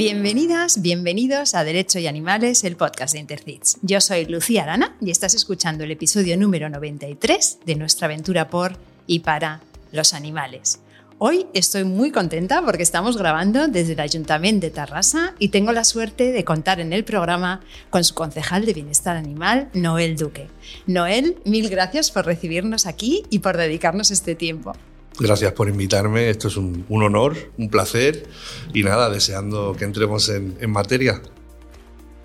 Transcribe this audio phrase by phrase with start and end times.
[0.00, 3.76] Bienvenidas, bienvenidos a Derecho y Animales, el podcast de Intercits.
[3.82, 8.78] Yo soy Lucía Arana y estás escuchando el episodio número 93 de nuestra aventura por
[9.06, 9.60] y para
[9.92, 10.80] los animales.
[11.18, 15.84] Hoy estoy muy contenta porque estamos grabando desde el Ayuntamiento de Tarrasa y tengo la
[15.84, 17.60] suerte de contar en el programa
[17.90, 20.48] con su concejal de Bienestar Animal, Noel Duque.
[20.86, 24.72] Noel, mil gracias por recibirnos aquí y por dedicarnos este tiempo.
[25.18, 28.26] Gracias por invitarme, esto es un, honor, un placer
[28.72, 31.20] y nada, deseando que entremos en, materia.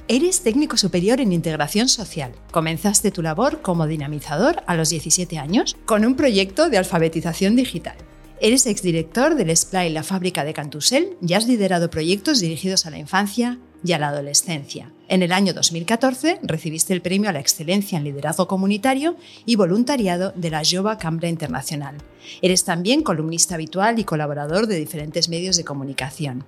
[0.08, 2.32] Eres técnico superior en integración social.
[2.52, 7.98] Comenzaste tu labor como dinamizador a los 17 años con un proyecto de alfabetización digital.
[8.40, 13.00] Eres exdirector del SPLAY La Fábrica de Cantusel y has liderado proyectos dirigidos a la
[13.00, 14.92] infancia y a la adolescencia.
[15.08, 20.34] En el año 2014 recibiste el premio a la excelencia en liderazgo comunitario y voluntariado
[20.36, 21.98] de la Jova Cambra Internacional.
[22.42, 26.44] Eres también columnista habitual y colaborador de diferentes medios de comunicación.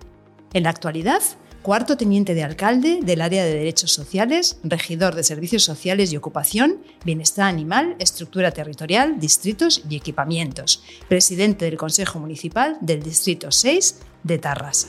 [0.53, 1.22] En la actualidad,
[1.62, 6.81] cuarto teniente de alcalde del área de derechos sociales, regidor de servicios sociales y ocupación,
[7.06, 14.38] bienestar animal, estructura territorial, distritos y equipamientos, presidente del Consejo Municipal del Distrito 6 de
[14.40, 14.88] Tarrasa.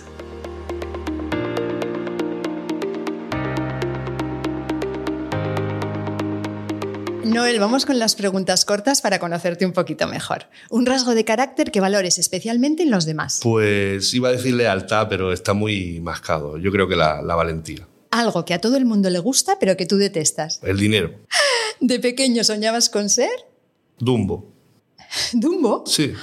[7.39, 10.47] Noel, vamos con las preguntas cortas para conocerte un poquito mejor.
[10.71, 13.39] Un rasgo de carácter que valores especialmente en los demás.
[13.41, 16.59] Pues iba a decir lealtad, pero está muy mascado.
[16.59, 17.87] Yo creo que la, la valentía.
[18.11, 20.59] Algo que a todo el mundo le gusta, pero que tú detestas.
[20.65, 21.13] El dinero.
[21.81, 23.31] ¿De pequeño soñabas con ser?
[24.01, 24.53] Dumbo.
[25.33, 25.85] ¿Dumbo?
[25.87, 26.15] Sí.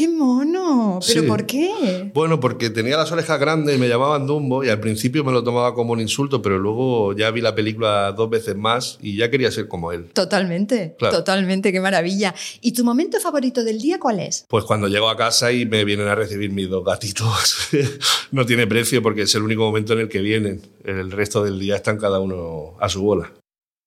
[0.00, 0.98] ¡Qué mono!
[1.06, 1.26] ¿Pero Sí.
[1.28, 2.10] por qué?
[2.14, 5.44] Bueno, porque tenía las orejas grandes y me llamaban Dumbo y al principio me lo
[5.44, 9.30] tomaba como un insulto, pero luego ya vi la película dos veces más y ya
[9.30, 10.06] quería ser como él.
[10.14, 11.18] Totalmente, Claro.
[11.18, 12.34] totalmente, qué maravilla.
[12.62, 14.46] ¿Y tu momento favorito del día cuál es?
[14.48, 17.28] Pues cuando llego a casa y me vienen a recibir mis dos gatitos,
[18.32, 20.62] no tiene precio porque es el único momento en el que vienen.
[20.82, 23.32] El resto del día están cada uno a su bola,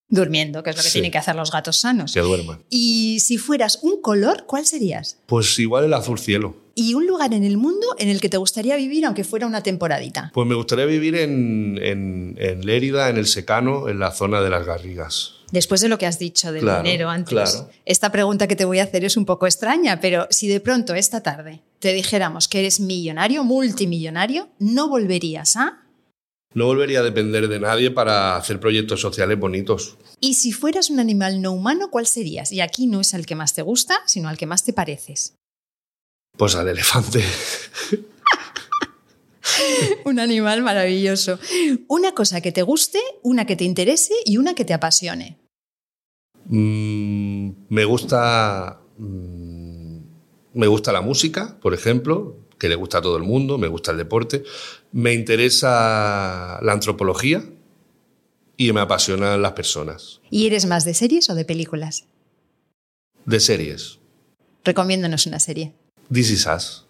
[0.09, 0.93] Durmiendo, que es lo que Sí.
[0.93, 2.13] tienen que hacer los gatos sanos.
[2.13, 2.59] que duerman.
[2.69, 5.17] Y si fueras un color, ¿cuál serías?
[5.25, 6.55] Pues igual el azul cielo.
[6.75, 9.61] ¿Y un lugar en el mundo en el que te gustaría vivir aunque fuera una
[9.61, 10.31] temporadita?
[10.33, 14.49] Pues me gustaría vivir en, en, en Lérida, en el secano, en la zona de
[14.49, 15.33] las Garrigas.
[15.51, 17.69] Después de lo que has dicho del Claro, dinero antes, claro.
[17.85, 20.95] esta pregunta que te voy a hacer es un poco extraña, pero si de pronto
[20.95, 25.82] esta tarde te dijéramos que eres millonario, multimillonario, ¿no volverías a?
[26.53, 29.97] No volvería a depender de nadie para hacer proyectos sociales bonitos.
[30.19, 32.51] Y si fueras un animal no humano, ¿cuál serías?
[32.51, 35.35] Y aquí no es al que más te gusta, sino al que más te pareces.
[36.37, 37.23] Pues al elefante.
[40.05, 41.39] Un animal maravilloso.
[41.87, 45.37] Una cosa que te guste, una que te interese y una que te apasione.
[46.45, 48.79] Mm, me gusta.
[48.97, 49.97] mm,
[50.53, 53.91] me gusta la música, por ejemplo, que le gusta a todo el mundo, me gusta
[53.91, 54.43] el deporte.
[54.93, 57.43] Me interesa la antropología
[58.57, 60.21] y me apasionan las personas.
[60.29, 62.05] ¿Y eres más de series o de películas?
[63.25, 63.97] De series.
[64.63, 65.73] Recomiéndanos una serie.
[66.11, 66.85] This is Us.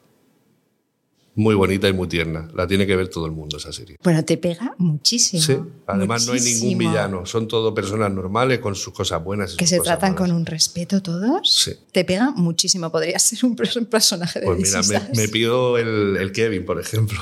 [1.35, 2.47] Muy bonita y muy tierna.
[2.53, 3.95] La tiene que ver todo el mundo esa serie.
[4.03, 5.41] Bueno, te pega muchísimo.
[5.41, 9.53] Sí, además no hay ningún villano, son todo personas normales con sus cosas buenas.
[9.53, 10.27] y Que sus se cosas tratan malas.
[10.29, 11.51] con un respeto todos.
[11.51, 11.71] Sí.
[11.91, 12.91] Te pega muchísimo.
[12.91, 16.79] Podría ser un pers- un personaje de Pues mira, me pido el, el Kevin, por
[16.79, 17.17] ejemplo.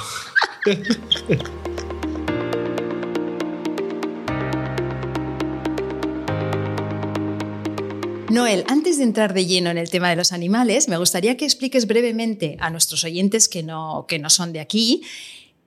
[8.29, 11.45] Noel, antes de entrar de lleno en el tema de los animales, me gustaría que
[11.45, 15.01] expliques brevemente a nuestros oyentes que no, que no son de aquí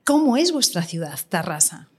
[0.05, 1.89] cómo es vuestra ciudad, Tarrasa.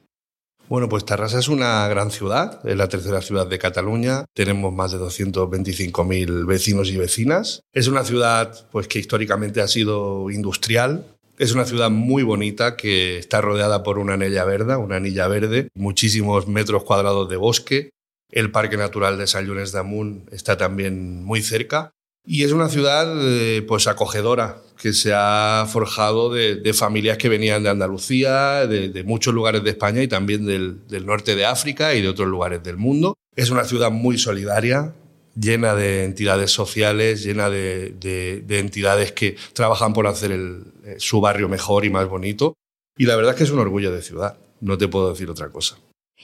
[0.69, 4.25] Bueno, pues Tarrasa es una gran ciudad, es la tercera ciudad de Cataluña.
[4.34, 7.61] Tenemos más de 225.000 vecinos y vecinas.
[7.73, 11.16] Es una ciudad pues, que históricamente ha sido industrial.
[11.38, 15.69] Es una ciudad muy bonita que está rodeada por una anilla verde, una anilla verde,
[15.74, 17.91] muchísimos metros cuadrados de bosque.
[18.30, 21.92] El Parque Natural de Sant Llorenç d'Amunt está también muy cerca.
[22.26, 27.28] Y es una ciudad eh, pues acogedora, que se ha forjado de, de familias que
[27.28, 31.94] venían de Andalucía, de, de muchos lugares de España y también del norte de África
[31.94, 33.15] y de otros lugares del mundo.
[33.36, 34.94] Es una ciudad muy solidaria,
[35.38, 40.97] llena de entidades sociales, llena de, de- de entidades que trabajan por hacer el- eh,
[40.98, 42.54] su barrio mejor y más bonito.
[42.98, 45.50] Y la verdad es que es un orgullo de ciudad, no te puedo decir otra
[45.50, 45.77] cosa.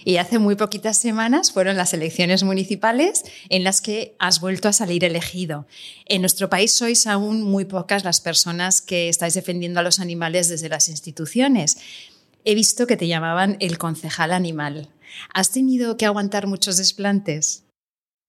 [0.05, 4.73] Y hace muy poquitas semanas fueron las elecciones municipales en las que has vuelto a
[4.73, 5.67] salir elegido.
[6.07, 10.49] En nuestro país sois aún muy pocas las personas que estáis defendiendo a los animales
[10.49, 11.77] desde las instituciones.
[12.47, 14.89] He visto que te llamaban el concejal animal.
[15.35, 17.65] ¿Has tenido que aguantar muchos desplantes?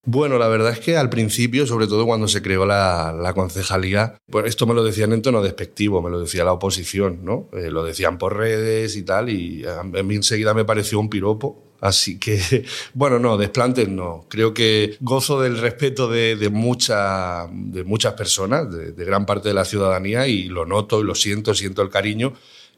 [0.05, 4.47] Bueno, la verdad es que al principio, sobre todo cuando se creó la, concejalía, pues
[4.47, 7.47] esto me lo decían en tono despectivo, me lo decía la oposición, ¿no?
[7.53, 11.63] Eh, lo decían por redes y tal, y a mí enseguida me pareció un piropo.
[11.79, 14.25] Así que, bueno, no, desplantes no.
[14.27, 19.63] Creo que gozo del respeto de, de, muchas personas, de, de gran parte de la
[19.63, 22.33] ciudadanía, y lo noto y lo siento, siento el cariño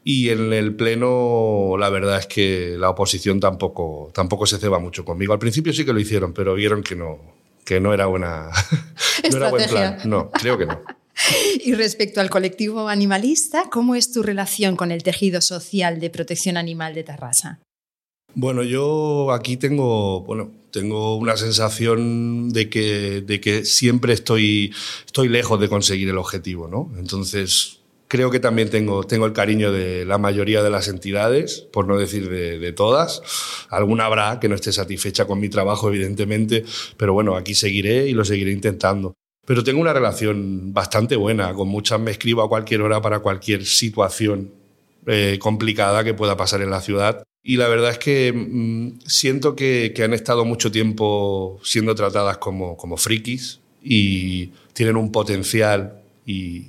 [0.08, 5.04] y en el Pleno, la verdad es que la oposición tampoco, tampoco se ceba mucho
[5.04, 5.34] conmigo.
[5.34, 7.18] Al principio sí que lo hicieron, pero vieron que no,
[7.66, 8.52] que no era buena.
[9.32, 9.98] no era buen plan.
[10.06, 10.80] No, creo que no.
[11.64, 16.58] Y respecto al colectivo animalista, ¿cómo es tu relación con el tejido social de protección
[16.58, 17.60] animal de Tarrasa?
[18.36, 24.72] Bueno, yo aquí tengo, bueno, tengo una sensación de que, de que siempre estoy,
[25.06, 26.92] estoy lejos de conseguir el objetivo, ¿no?
[27.00, 27.80] Entonces,
[28.16, 31.98] Creo que también tengo, tengo el cariño de la mayoría de las entidades, por no
[31.98, 33.22] decir de, todas.
[33.70, 36.64] Alguna habrá que no esté satisfecha con mi trabajo, evidentemente,
[36.96, 39.16] pero bueno, aquí seguiré y lo seguiré intentando.
[39.46, 43.66] Pero tengo una relación bastante buena, con muchas me escribo a cualquier hora para cualquier
[43.66, 44.54] situación
[45.08, 47.22] eh, complicada que pueda pasar en la ciudad.
[47.44, 52.38] Y la verdad es que mm, siento que, que, han estado mucho tiempo siendo tratadas
[52.38, 56.68] como, como frikis y tienen un potencial y,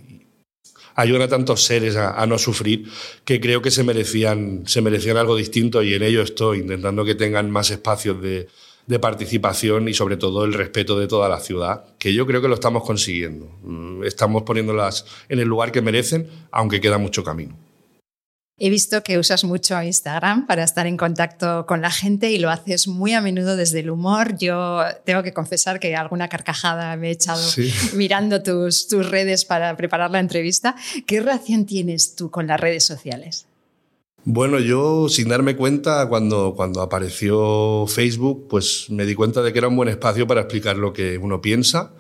[0.97, 2.91] ayudan a tantos seres a, no sufrir
[3.25, 7.15] que creo que se merecían, se merecían algo distinto y en ello estoy intentando que
[7.15, 8.49] tengan más espacios de,
[9.01, 12.55] participación y sobre todo el respeto de toda la ciudad, que yo creo que lo
[12.55, 13.51] estamos consiguiendo.
[13.65, 17.66] Mm, estamos poniéndolas en el lugar que merecen, aunque queda mucho camino.
[18.59, 22.49] He visto que usas mucho Instagram para estar en contacto con la gente y lo
[22.49, 24.39] haces muy a menudo desde el humor.
[24.39, 27.43] Yo tengo que confesar que alguna carcajada me he echado
[27.95, 30.75] mirando tus, tus redes para preparar la entrevista.
[31.07, 33.47] ¿Qué relación tienes tú con las redes sociales?
[34.25, 39.59] Bueno, yo sin darme cuenta, cuando, cuando apareció Facebook, pues me di cuenta de que
[39.59, 41.93] era un buen espacio para explicar lo que uno piensa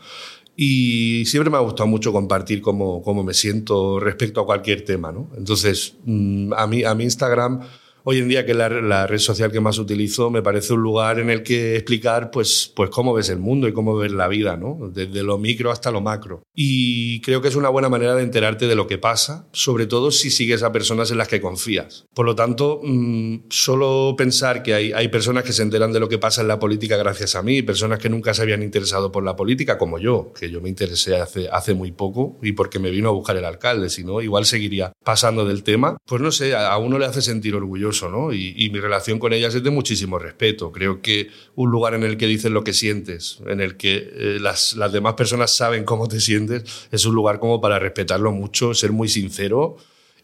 [0.57, 5.13] y siempre me ha gustado mucho compartir cómo, cómo me siento respecto a cualquier tema.
[5.13, 5.31] ¿no?
[5.37, 7.61] Entonces, mm, a mí, a mi Instagram
[8.09, 11.19] hoy en día, que es la, red social que más utilizo, me parece un lugar
[11.19, 14.57] en el que explicar pues, pues cómo ves el mundo y cómo ves la vida,
[14.57, 14.79] ¿no?
[14.93, 16.45] desde lo micro hasta lo macro.
[16.55, 20.13] Y creo que es una buena manera de enterarte de lo que pasa, sobre todo
[20.13, 22.07] si sigues a personas en las que confías.
[22.15, 26.09] Por lo tanto, mm, solo pensar que hay, hay personas que se enteran de lo
[26.09, 29.25] que pasa en la política gracias a mí, personas que nunca se habían interesado por
[29.25, 32.91] la política, como yo, que yo me interesé hace, hace muy poco y porque me
[32.91, 35.97] vino a buscar el alcalde, si no, igual seguiría pasando del tema.
[36.07, 37.96] Pues no sé, a uno le hace sentir orgulloso
[38.33, 40.73] y, mi relación con ellas es de muchísimo respeto.
[40.73, 44.39] Creo que un lugar en el que dices lo que sientes, en el que eh,
[44.41, 48.93] las, demás personas saben cómo te sientes, es un lugar como para respetarlo mucho, ser
[48.93, 49.77] muy sincero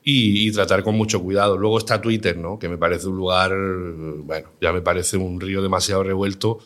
[0.05, 1.57] y, tratar con mucho cuidado.
[1.57, 2.59] Luego está Twitter, ¿no?
[2.59, 6.59] Que me parece un lugar, bueno, ya me parece un río demasiado revuelto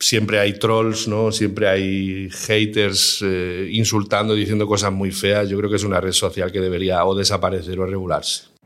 [0.00, 1.32] siempre hay trolls, ¿no?
[1.32, 5.48] Siempre hay haters eh, insultando, diciendo cosas muy feas.
[5.48, 8.57] Yo creo que es una red social que debería o desaparecer o regularse.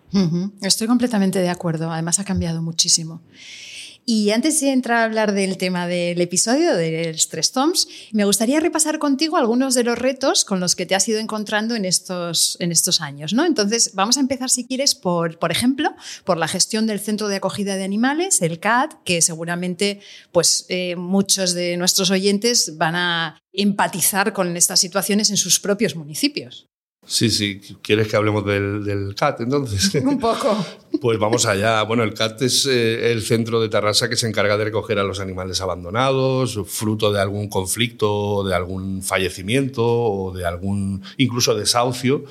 [0.61, 3.23] Estoy completamente de acuerdo, además ha cambiado muchísimo.
[4.05, 8.25] Y antes de entrar a hablar del tema del episodio de los tres toms, me
[8.25, 11.85] gustaría repasar contigo algunos de los retos con los que te has ido encontrando en
[11.85, 13.33] estos, en estos años.
[13.33, 13.45] ¿no?
[13.45, 15.95] Entonces, vamos a empezar, si quieres, por, por ejemplo,
[16.25, 20.01] por la gestión del Centro de Acogida de Animales, el CAT, que seguramente
[20.33, 25.95] pues, eh, muchos de nuestros oyentes van a empatizar con estas situaciones en sus propios
[25.95, 26.72] municipios.
[27.05, 27.61] Sí, sí.
[27.83, 29.93] ¿Quieres que hablemos del, CAT entonces?
[30.05, 30.57] Un poco.
[31.01, 31.83] Pues vamos allá.
[31.83, 35.05] Bueno, el CAT es eh, el centro de Tarrasa que se encarga de recoger a
[35.05, 42.25] los animales abandonados, fruto de algún conflicto, de algún fallecimiento o de algún incluso desahucio.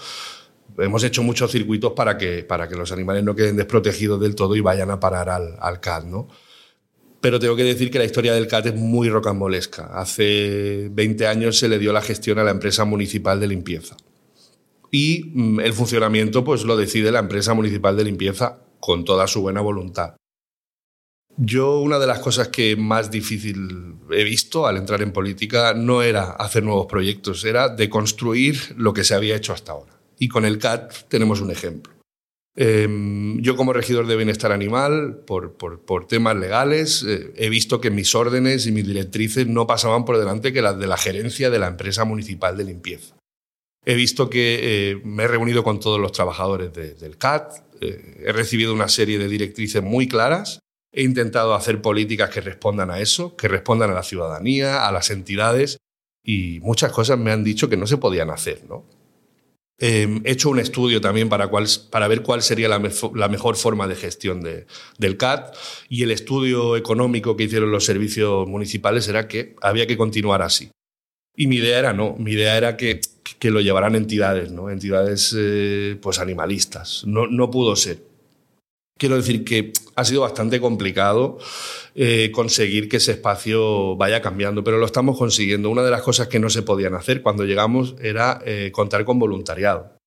[0.78, 4.56] Hemos hecho muchos circuitos para que, para que los animales no queden desprotegidos del todo
[4.56, 6.30] y vayan a parar al, al CAT, ¿no?
[7.20, 9.92] Pero tengo que decir que la historia del CAT es muy rocambolesca.
[9.94, 13.98] Hace 20 años se le dio la gestión a la empresa municipal de limpieza
[14.92, 19.42] y mm, el funcionamiento pues lo decide la empresa municipal de limpieza con toda su
[19.42, 20.16] buena voluntad.
[21.38, 26.02] Yo una de las cosas que más difícil he visto al entrar en política no
[26.02, 29.94] era hacer nuevos proyectos, era deconstruir lo que se había hecho hasta ahora.
[30.20, 31.94] Y con el CAT tenemos un ejemplo.
[32.54, 35.56] Em, yo como regidor de bienestar animal, por,
[36.08, 40.52] temas legales, eh, he visto que mis órdenes y mis directrices no pasaban por delante
[40.52, 43.16] que las de la gerencia de la empresa municipal de limpieza.
[43.86, 44.60] He visto que
[44.92, 49.18] eh, me he reunido con todos los trabajadores del CAT, eh, he recibido una serie
[49.18, 50.60] de directrices muy claras,
[50.92, 55.10] he intentado hacer políticas que respondan a eso, que respondan a la ciudadanía, a las
[55.10, 55.78] entidades,
[56.24, 58.64] y muchas cosas me han dicho que no se podían hacer.
[58.70, 58.86] ¿no?
[59.80, 61.50] Em, he hecho un estudio también para,
[61.90, 62.80] para ver cuál sería la,
[63.16, 64.68] la mejor forma de gestión de,
[65.00, 65.56] del CAT
[65.90, 70.70] y el estudio económico que hicieron los servicios municipales era que había que continuar así.
[71.36, 73.02] Y mi idea era no, mi idea era que,
[73.42, 74.70] que lo llevaran entidades, ¿no?
[74.70, 77.04] entidades eh, pues animalistas.
[77.08, 77.98] No, no pudo ser.
[79.00, 81.40] Quiero decir que ha sido bastante complicado
[81.96, 85.72] eh, conseguir que ese espacio vaya cambiando, pero lo estamos consiguiendo.
[85.72, 89.18] Una de las cosas que no se podían hacer cuando llegamos era eh, contar con
[89.18, 89.98] voluntariado.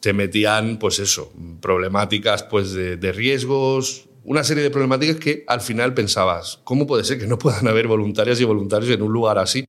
[0.00, 1.32] Te metían, pues eso,
[1.62, 7.04] problemáticas pues de, de riesgos, una serie de problemáticas que al final pensabas, ¿cómo puede
[7.04, 9.66] ser que no puedan haber voluntarias y voluntarios en un lugar así?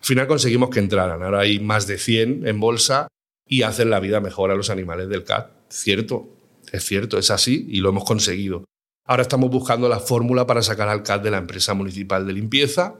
[0.00, 1.22] Al final conseguimos que entraran.
[1.22, 3.08] Ahora hay más de 100 en bolsa
[3.46, 5.50] y hacen la vida mejor a los animales del CAT.
[5.68, 6.28] Cierto,
[6.72, 8.64] es cierto, es así y lo hemos conseguido.
[9.06, 12.94] Ahora estamos buscando la fórmula para sacar al CAD de la empresa municipal de limpieza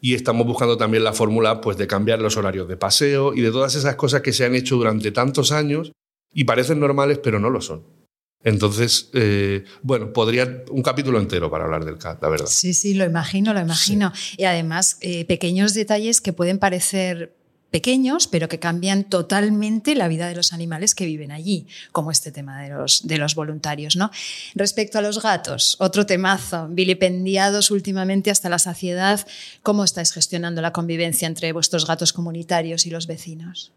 [0.00, 3.50] y estamos buscando también la fórmula pues, de cambiar los horarios de paseo y de
[3.50, 5.92] todas esas cosas que se han hecho durante tantos años
[6.32, 7.97] y parecen normales pero no lo son.
[8.44, 12.46] Entonces, eh, bueno, podría un capítulo entero para hablar del CAD, la verdad.
[12.46, 14.12] Sí, sí, lo imagino, lo imagino.
[14.36, 17.34] Y además, eh, pequeños detalles que pueden parecer
[17.70, 22.32] pequeños, pero que cambian totalmente la vida de los animales que viven allí, como este
[22.32, 23.96] tema de los, de los voluntarios.
[23.96, 24.10] ¿no?
[24.54, 29.26] Respecto a los gatos, otro temazo, vilipendiados últimamente hasta la saciedad,
[29.62, 33.72] ¿cómo estáis gestionando la convivencia entre vuestros gatos comunitarios y los vecinos?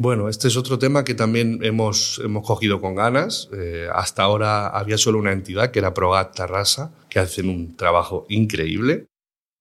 [0.00, 3.50] Bueno, este es otro tema que también hemos, hemos cogido con ganas.
[3.52, 8.24] Eh, hasta ahora había solo una entidad, que era Progat Tarrasa, que hacen un trabajo
[8.30, 9.08] increíble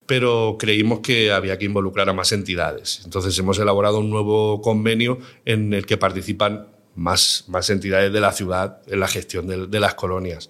[0.06, 3.02] pero creímos que había que involucrar a más entidades.
[3.06, 8.32] Entonces hemos elaborado un nuevo convenio en el que participan más, más entidades de la
[8.32, 10.50] ciudad en la gestión de, de las colonias.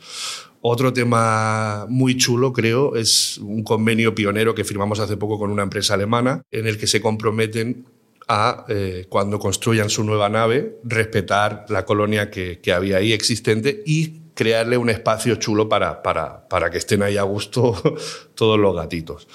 [0.62, 5.63] Otro tema muy chulo, creo, es un convenio pionero que firmamos hace poco con una
[5.63, 7.86] empresa alemana en el que se comprometen
[8.30, 13.82] a, eh, cuando construyan su nueva nave, respetar la colonia que, que había ahí existente
[13.86, 17.76] y crearle un espacio chulo para, para, para que estén ahí a gusto
[18.36, 19.28] todos los gatitos.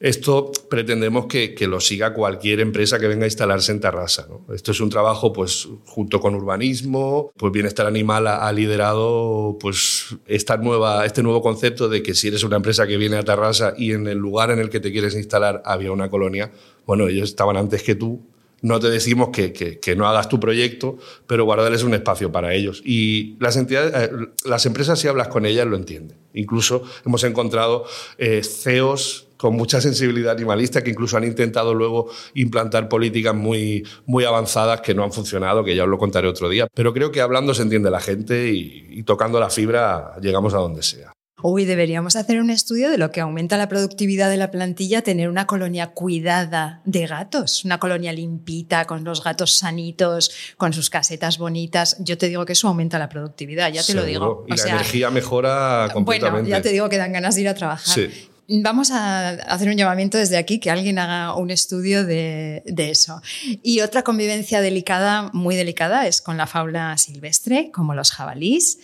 [0.00, 4.26] Esto pretendemos que, que, lo siga cualquier empresa que venga a instalarse en Tarrasa.
[4.28, 4.54] ¿no?
[4.54, 10.16] Esto es un trabajo, pues, junto con urbanismo, pues Bienestar Animal ha, ha, liderado, pues,
[10.26, 13.74] esta nueva, este nuevo concepto de que si eres una empresa que viene a Tarrasa
[13.76, 16.50] y en el lugar en el que te quieres instalar había una colonia,
[16.86, 18.22] bueno, ellos estaban antes que tú,
[18.62, 22.82] no te decimos que, que, no hagas tu proyecto, pero guardarles un espacio para ellos.
[22.84, 24.10] Y las entidades, eh,
[24.44, 26.18] las empresas, si hablas con ellas, lo entienden.
[26.34, 27.84] Incluso hemos encontrado
[28.18, 34.24] eh, CEOs con mucha sensibilidad animalista que incluso han intentado luego implantar políticas muy, muy
[34.24, 36.66] avanzadas que no han funcionado, que ya os lo contaré otro día.
[36.74, 40.82] Pero creo que hablando se entiende la gente y tocando la fibra llegamos a donde
[40.82, 41.12] sea.
[41.42, 45.28] Uy, deberíamos hacer un estudio de lo que aumenta la productividad de la plantilla tener
[45.28, 51.38] una colonia cuidada de gatos, una colonia limpita, con los gatos sanitos, con sus casetas
[51.38, 51.96] bonitas.
[52.00, 54.02] Yo te digo que eso aumenta la productividad, ya te Seguro.
[54.02, 54.44] lo digo.
[54.48, 56.42] Y o la sea, energía mejora completamente.
[56.42, 57.94] Bueno, ya te digo que dan ganas de ir a trabajar.
[57.94, 58.10] Sí.
[58.52, 63.22] Vamos a hacer un llamamiento desde aquí, que alguien haga un estudio de, de, eso.
[63.62, 68.80] Y otra convivencia delicada, muy delicada, es con la fauna silvestre, como los jabalís.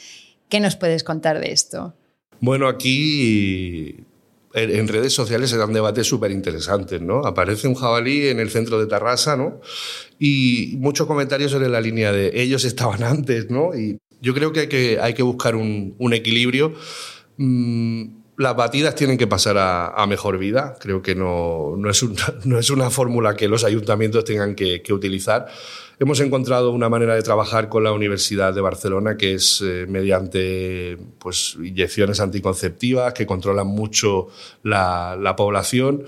[0.48, 1.94] ¿Qué nos puedes contar de esto?
[2.40, 4.06] Bueno, aquí
[4.56, 7.26] en redes sociales se dan debates súper interesantes, ¿no?
[7.26, 9.60] Aparece un jabalí en el centro de Tarrasa, ¿no?
[10.18, 13.76] Y muchos comentarios sobre la línea de ellos estaban antes, ¿no?
[13.76, 16.72] Y yo creo que hay que, hay que buscar un, equilibrio.
[17.36, 18.04] Mm,
[18.38, 20.74] las batidas tienen que pasar a, a mejor vida.
[20.80, 24.82] Creo que no, no, es, un, no es una fórmula que los ayuntamientos tengan que,
[24.90, 25.46] utilizar.
[25.98, 30.98] Hemos encontrado una manera de trabajar con la Universidad de Barcelona que es eh, mediante
[31.18, 34.28] pues, inyecciones anticonceptivas que controlan mucho
[34.62, 36.04] la, la población.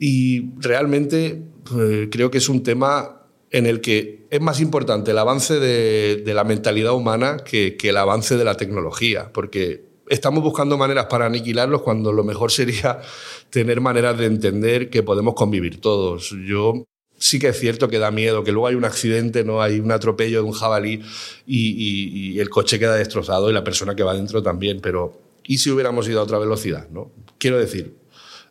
[0.00, 1.40] Y realmente
[1.78, 6.22] eh, creo que es un tema en el que es más importante el avance de,
[6.24, 11.06] de la mentalidad humana que, que el avance de la tecnología, porque estamos buscando maneras
[11.06, 13.00] para aniquilarlos cuando lo mejor sería
[13.50, 16.34] tener maneras de entender que podemos convivir todos.
[16.44, 16.86] Yo
[17.22, 19.92] sí que es cierto que da miedo, que luego hay un accidente, no hay un
[19.92, 21.00] atropello de un jabalí
[21.46, 25.20] y, y, y, el coche queda destrozado y la persona que va dentro también, pero
[25.44, 26.88] ¿y si hubiéramos ido a otra velocidad?
[26.90, 27.12] ¿no?
[27.38, 27.94] Quiero decir,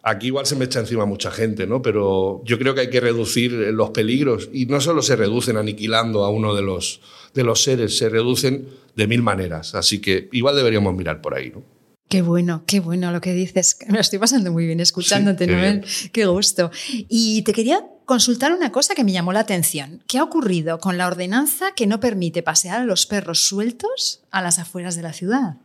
[0.04, 1.82] aquí igual se me echa encima mucha gente, ¿no?
[1.82, 6.24] pero yo creo que hay que reducir los peligros y no solo se reducen aniquilando
[6.24, 7.02] a uno de los,
[7.34, 11.52] de los seres, se reducen de mil maneras, así que igual deberíamos mirar por ahí.
[11.54, 11.62] ¿no?
[12.08, 13.78] Qué bueno, qué bueno lo que dices.
[13.88, 15.80] Me lo estoy pasando muy bien escuchándote, sí, qué Noel.
[15.80, 16.12] Bien.
[16.12, 16.72] Qué gusto.
[17.08, 20.04] Y te quería consultar una cosa que me llamó la atención.
[20.06, 24.42] ¿Qué ha ocurrido con la ordenanza que no permite pasear a los perros sueltos a
[24.42, 25.56] las afueras de la ciudad?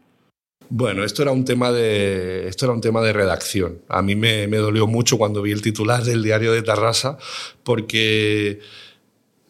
[0.68, 3.80] Bueno, esto era un tema de, esto era un tema de redacción.
[3.88, 7.18] A mí me, me dolió mucho cuando vi el titular del diario de Tarrasa
[7.64, 8.60] porque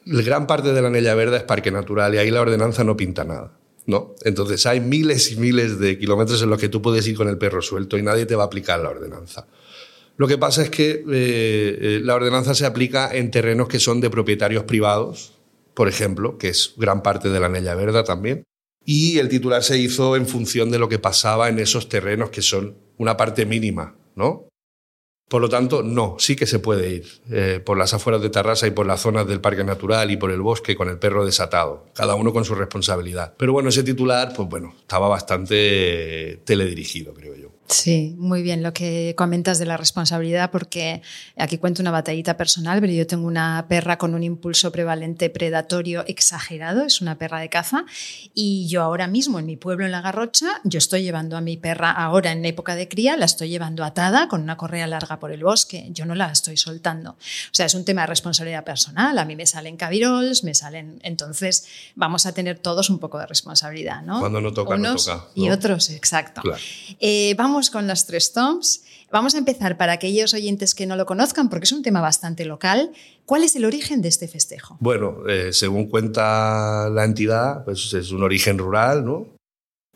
[0.06, 3.24] gran parte de la Anella Verde es parque natural y ahí la ordenanza no pinta
[3.24, 3.52] nada.
[3.84, 4.14] ¿no?
[4.24, 7.36] Entonces hay miles y miles de kilómetros en los que tú puedes ir con el
[7.36, 9.46] perro suelto y nadie te va a aplicar la ordenanza.
[10.16, 14.00] Lo que pasa es que eh, eh, la ordenanza se aplica en terrenos que son
[14.00, 15.34] de propietarios privados,
[15.74, 18.44] por ejemplo, que es gran parte de la Anella Verde también.
[18.84, 22.40] Y el titular se hizo en función de lo que pasaba en esos terrenos que
[22.40, 24.48] son una parte mínima, ¿no?
[25.28, 28.68] Por lo tanto, no, sí que se puede ir eh, por las afueras de Tarrasa
[28.68, 31.86] y por las zonas del parque natural y por el bosque con el perro desatado,
[31.94, 33.34] cada uno con su responsabilidad.
[33.36, 37.55] Pero bueno, ese titular, pues bueno, estaba bastante teledirigido, creo yo.
[37.68, 41.02] Sí, muy bien lo que comentas de la responsabilidad, porque
[41.36, 46.04] aquí cuento una batallita personal, pero yo tengo una perra con un impulso prevalente predatorio
[46.06, 47.84] exagerado, es una perra de caza,
[48.34, 51.56] y yo ahora mismo en mi pueblo, en La Garrocha, yo estoy llevando a mi
[51.56, 55.32] perra ahora en época de cría, la estoy llevando atada con una correa larga por
[55.32, 57.10] el bosque, yo no la estoy soltando.
[57.12, 57.16] O
[57.54, 61.66] sea, es un tema de responsabilidad personal, a mí me salen cabirols, me salen, entonces
[61.96, 64.20] vamos a tener todos un poco de responsabilidad, ¿no?
[64.20, 65.24] Cuando no toca, no toca.
[65.34, 66.42] Y otros, exacto.
[67.00, 68.84] Eh, vamos con las tres toms.
[69.10, 72.44] Vamos a empezar para aquellos oyentes que no lo conozcan, porque es un tema bastante
[72.44, 72.92] local.
[73.24, 74.76] ¿Cuál es el origen de este festejo?
[74.80, 79.28] Bueno, eh, según cuenta la entidad, pues es un origen rural, ¿no?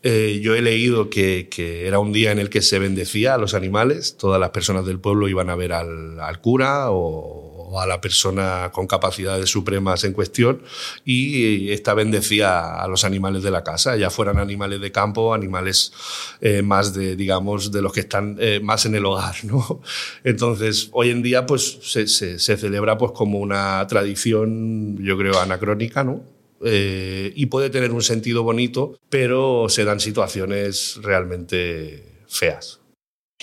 [0.03, 1.49] Eh, yo he leído que,
[1.87, 4.99] era un día en el que se bendecía a los animales, todas las personas del
[4.99, 10.63] pueblo iban a ver al cura o a la persona con capacidades supremas en cuestión
[11.05, 15.93] y esta bendecía a los animales de la casa, ya fueran animales de campo, animales
[16.41, 19.83] eh, más de, digamos, de los que están eh, más en el hogar, ¿no?
[20.25, 26.05] Entonces, hoy en día, pues, se, se, celebra, pues, como una tradición, yo creo, anacrónica,
[26.05, 26.23] ¿no?
[26.63, 32.80] Eh, y puede tener un sentido bonito, pero se dan situaciones realmente feas.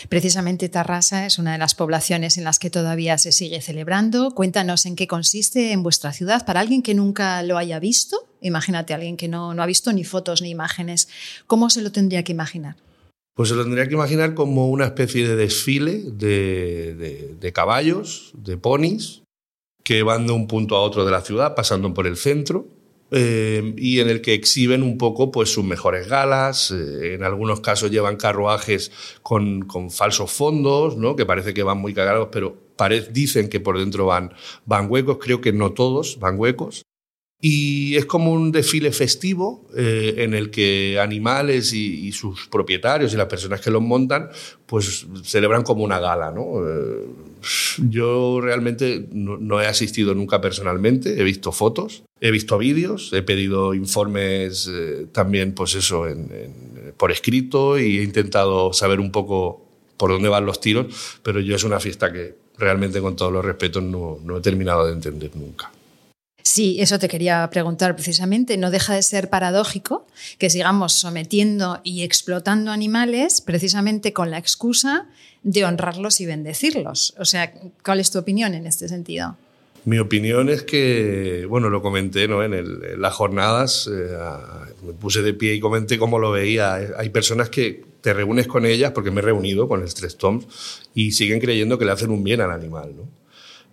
[0.09, 4.31] Precisamente Tarrasa es una de las poblaciones en las que todavía se sigue celebrando.
[4.31, 8.27] Cuéntanos en qué consiste en vuestra ciudad para alguien que nunca lo haya visto.
[8.41, 11.09] Imagínate, alguien que no, ha visto ni fotos ni imágenes.
[11.47, 12.75] ¿Cómo se lo tendría que imaginar?
[13.33, 19.23] Pues se lo tendría que imaginar como una especie de desfile de caballos, de ponis,
[19.83, 22.67] que van de un punto a otro de la ciudad, pasando por el centro
[23.11, 26.71] eh, y en el que exhiben un poco pues, sus mejores galas.
[26.71, 28.91] Eh, en algunos casos llevan carruajes
[29.23, 31.15] con, con, falsos fondos, ¿no?
[31.15, 32.57] que parece que van muy cagados, pero
[33.11, 34.33] dicen que por dentro van,
[34.65, 35.17] van huecos.
[35.19, 36.86] Creo que no todos van huecos.
[37.39, 43.17] Y es como un desfile festivo eh, en el que animales y, sus propietarios y
[43.17, 44.29] las personas que los montan
[44.65, 46.31] pues celebran como una gala.
[46.31, 46.67] ¿no?
[46.67, 47.05] Eh,
[47.89, 53.75] yo realmente no, he asistido nunca personalmente, he visto fotos, he visto vídeos, he pedido
[53.75, 56.05] informes eh, también pues eso,
[56.97, 59.63] por escrito y he intentado saber un poco
[59.97, 63.45] por dónde van los tiros, pero yo es una fiesta que realmente con todos los
[63.45, 65.71] respetos no he terminado de entender nunca.
[66.57, 68.57] Sí, eso te quería preguntar precisamente.
[68.57, 70.07] No deja de ser paradójico
[70.39, 75.05] que sigamos sometiendo y explotando animales precisamente con la excusa
[75.43, 77.13] de honrarlos y bendecirlos.
[77.19, 77.53] O sea,
[77.85, 79.37] ¿cuál es tu opinión en este sentido?
[79.85, 82.43] Mi opinión es que, bueno, lo comenté ¿no?
[82.43, 84.17] en, las jornadas, eh,
[84.83, 86.73] me puse de pie y comenté cómo lo veía.
[86.97, 90.47] Hay personas que te reúnes con ellas, porque me he reunido con el Stress Toms,
[90.95, 92.95] y siguen creyendo que le hacen un bien al animal.
[92.97, 93.16] ¿no?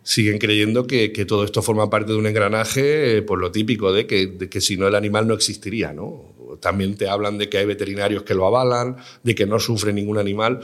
[0.05, 4.07] Siguen creyendo que, todo esto forma parte de un engranaje, eh, por lo típico de
[4.07, 5.93] que, si no el animal no existiría.
[5.93, 6.59] ¿no?
[6.61, 10.19] También te hablan de que hay veterinarios que lo avalan, de que no sufre ningún
[10.19, 10.61] animal.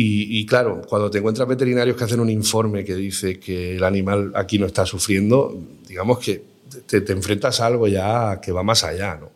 [0.00, 4.30] Y, claro, cuando te encuentras veterinarios que hacen un informe que dice que el animal
[4.36, 6.40] aquí no está sufriendo, digamos que
[6.86, 9.16] te, enfrentas a algo ya que va más allá.
[9.16, 9.32] ¿no?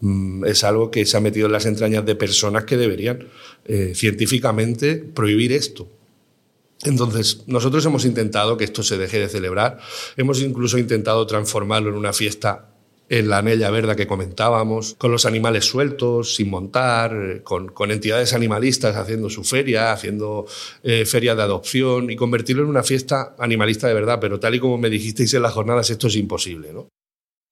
[0.00, 3.28] Mm, es algo que se ha metido en las entrañas de personas que deberían
[3.64, 5.88] eh, científicamente prohibir esto
[6.84, 9.78] entonces, nosotros hemos intentado que esto se deje de celebrar,
[10.16, 12.70] hemos incluso intentado transformarlo en una fiesta
[13.08, 18.96] en la anella verde que comentábamos, con los animales sueltos, sin montar, con, entidades animalistas
[18.96, 20.46] haciendo su feria, haciendo
[20.82, 24.60] eh, ferias de adopción y convertirlo en una fiesta animalista de verdad, pero tal y
[24.60, 26.72] como me dijisteis en las jornadas, esto es imposible.
[26.72, 26.88] ¿no?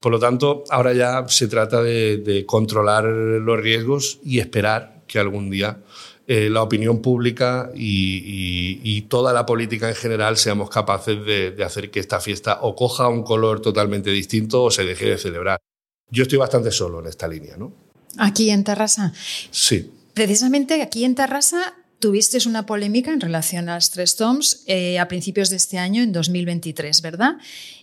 [0.00, 5.50] Por lo tanto, ahora ya se trata de controlar los riesgos y esperar que algún
[5.50, 5.78] día
[6.26, 12.00] eh, la opinión pública y, toda la política en general seamos capaces de, hacer que
[12.00, 15.58] esta fiesta o coja un color totalmente distinto o se deje de celebrar.
[16.10, 17.72] Yo estoy bastante solo en esta línea, ¿no?
[18.16, 19.12] Aquí en Tarrasa.
[19.50, 19.90] Sí.
[20.14, 25.08] Precisamente aquí en Tarrasa tuviste una polémica en relación a los tres toms eh, a
[25.08, 27.38] principios de este año, en 2023, ¿verdad?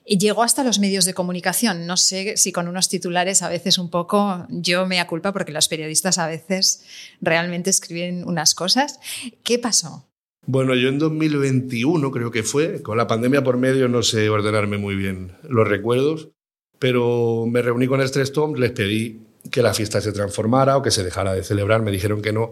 [0.06, 1.88] Y llegó hasta los medios de comunicación.
[1.88, 5.68] No sé si con unos titulares a veces un poco, yo me culpa porque los
[5.68, 6.84] periodistas a veces
[7.20, 9.00] realmente escriben unas cosas.
[9.42, 10.06] ¿Qué pasó?
[10.46, 14.78] Bueno, yo en 2021 creo que fue, con la pandemia por medio no sé ordenarme
[14.78, 16.30] muy bien los recuerdos,
[16.78, 20.84] pero me reuní con el Tres Toms, les pedí que la fiesta se transformara o
[20.84, 22.52] que se dejara de celebrar, me dijeron que no.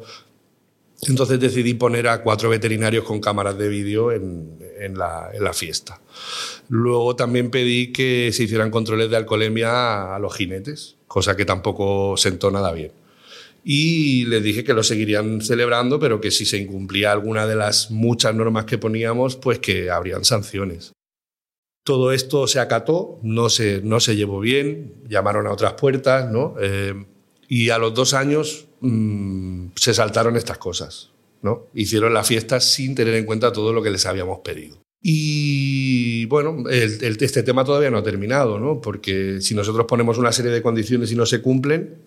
[1.07, 4.59] Entonces decidí poner a cuatro veterinarios con cámaras de vídeo en,
[4.97, 6.01] la, fiesta.
[6.67, 12.17] Luego también pedí que se hicieran controles de alcoholemia a los jinetes, cosa que tampoco
[12.17, 12.91] sentó nada bien
[13.63, 17.91] y les dije que lo seguirían celebrando, pero que si se incumplía alguna de las
[17.91, 20.93] muchas normas que poníamos, pues que habrían sanciones.
[21.83, 26.55] Todo esto se acató, no se, no se llevó bien, llamaron a otras puertas, ¿no?
[26.59, 27.05] Eh,
[27.47, 31.11] y a los dos años mm, se saltaron estas cosas,
[31.41, 31.67] ¿no?
[31.73, 34.77] Hicieron la fiesta sin tener en cuenta todo lo que les habíamos pedido.
[35.01, 38.81] Y bueno, este tema todavía no ha terminado, ¿no?
[38.81, 41.99] Porque si nosotros ponemos una serie de condiciones y no se cumplen,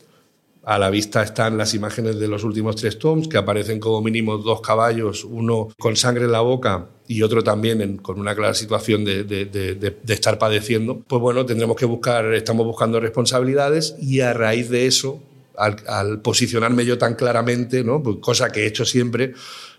[0.64, 4.38] a la vista están las imágenes de los últimos tres toms, que aparecen como mínimo
[4.38, 9.04] dos caballos, uno con sangre en la boca y otro también con una clara situación
[9.04, 11.00] de, estar padeciendo.
[11.00, 15.20] Pues bueno, tendremos que buscar, estamos buscando responsabilidades y a raíz de eso,
[15.56, 18.02] al, posicionarme yo tan claramente, ¿no?
[18.02, 19.34] Pues cosa que he hecho siempre,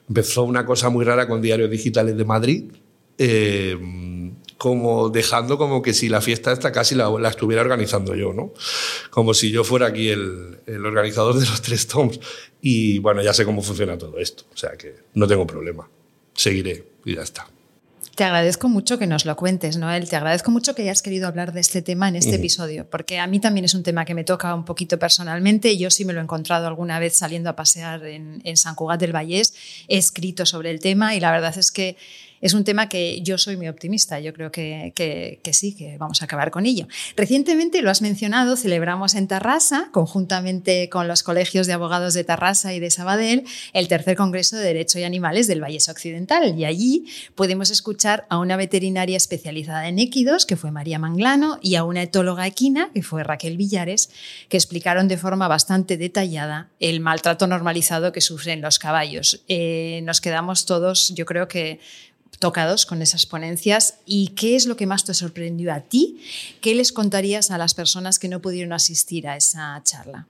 [0.08, 2.72] empezó una cosa muy rara con diarios digitales de Madrid.
[3.18, 3.78] Eh,
[4.58, 8.54] como dejando como que si la fiesta esta casi la, estuviera organizando yo, ¿no?
[9.10, 12.20] Como si yo fuera aquí el, el, organizador de los tres toms.
[12.62, 15.90] Y bueno, ya sé cómo funciona todo esto, o sea que no tengo problema.
[16.34, 17.46] Seguiré y ya está.
[18.16, 20.08] Te agradezco mucho que nos lo cuentes, Noel.
[20.08, 23.26] Te agradezco mucho que hayas querido hablar de este tema en este episodio, porque a
[23.26, 25.76] mí también es un tema que me toca un poquito personalmente.
[25.78, 29.00] Yo sí me lo he encontrado alguna vez saliendo a pasear en, en San Cugat
[29.00, 29.56] del Vallés.
[29.88, 31.98] He escrito sobre el tema y la verdad es que
[32.44, 36.22] es un tema que yo soy muy optimista, yo creo que, que, sí, que vamos
[36.22, 36.90] a acabar con ello.
[37.16, 42.74] Recientemente, lo has mencionado, celebramos en Tarrasa, conjuntamente con los colegios de abogados de Tarrasa
[42.74, 46.60] y de Sabadell, el tercer Congreso de Derecho y Animales del Valles Occidental.
[46.60, 51.76] Y allí pudimos escuchar a una veterinaria especializada en équidos, que fue María Manglano, y
[51.76, 54.10] a una etóloga equina, que fue Raquel Villares,
[54.50, 59.46] que explicaron de forma bastante detallada el maltrato normalizado que sufren los caballos.
[59.48, 61.80] Eh, nos quedamos todos, yo creo que
[62.44, 66.20] tocados con esas ponencias y qué es lo que más te sorprendió a ti,
[66.60, 70.28] qué les contarías a las personas que no pudieron asistir a esa charla.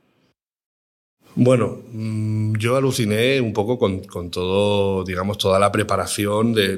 [1.34, 6.78] Bueno, mm, yo aluciné un poco con, todo, digamos, toda la preparación de,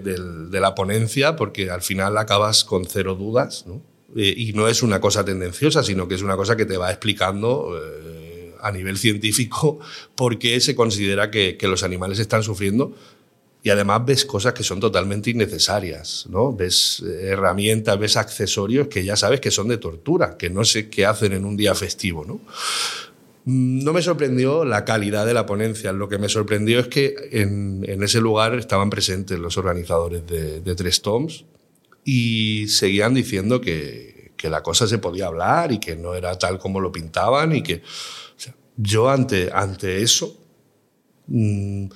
[0.53, 3.81] la ponencia, porque al final acabas con cero dudas, ¿no?
[4.15, 6.91] Eh, y no es una cosa tendenciosa, sino que es una cosa que te va
[6.91, 9.79] explicando eh, a nivel científico
[10.15, 12.95] por qué se considera que, que los animales están sufriendo
[13.65, 16.56] y además ves cosas que son totalmente innecesarias, ¿no?
[16.56, 20.88] Ves eh, herramientas, ves accesorios que ya sabes que son de tortura, que no sé
[20.88, 22.41] qué hacen en un día festivo, ¿no?
[23.45, 27.15] Mm, no me sorprendió la calidad de la ponencia, lo que me sorprendió es que
[27.32, 31.45] en, ese lugar estaban presentes los organizadores de, Tres Toms
[32.04, 36.60] y seguían diciendo que, que, la cosa se podía hablar y que no era tal
[36.60, 37.82] como lo pintaban y que...
[38.78, 40.39] yo ante, ante eso...
[41.25, 41.88] Mmm,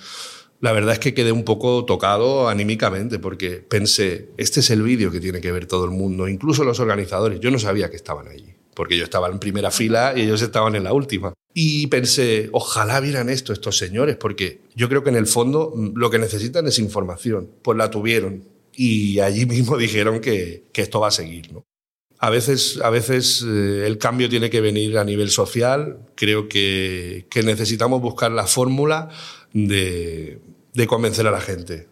[0.61, 5.11] la verdad es que quedé un poco tocado anímicamente porque pensé, este es el vídeo
[5.11, 7.39] que tiene que ver todo el mundo, incluso los organizadores.
[7.39, 10.75] Yo no sabía que estaban allí, porque yo estaba en primera fila y ellos estaban
[10.75, 11.33] en la última.
[11.53, 15.91] Y pensé, ojalá vieran esto estos señores, porque yo creo que en el fondo mm,
[15.95, 17.49] lo que necesitan es información.
[17.61, 18.43] Pues la tuvieron
[18.73, 21.53] y allí mismo dijeron que, esto va a seguir.
[21.53, 21.65] ¿no?
[22.19, 25.99] A veces, a veces eh, el cambio tiene que venir a nivel social.
[26.15, 29.09] Creo que, que necesitamos buscar la fórmula
[29.53, 30.39] de,
[30.79, 31.89] de convencer a la gente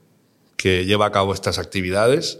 [0.56, 2.40] que lleva a cabo estas actividades.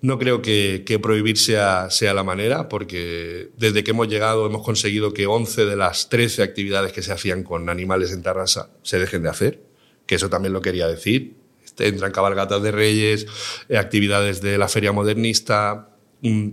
[0.00, 5.12] No creo que, prohibir sea, sea, la manera, porque desde que hemos llegado hemos conseguido
[5.12, 9.24] que 11 de las 13 actividades que se hacían con animales en Tarrasa se dejen
[9.24, 9.62] de hacer,
[10.06, 11.34] que eso también lo quería decir.
[11.78, 13.26] Entran cabalgatas de reyes,
[13.68, 15.90] eh, actividades de la feria modernista.
[16.20, 16.50] Mm,